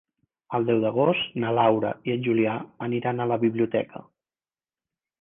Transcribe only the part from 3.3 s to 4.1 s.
la biblioteca.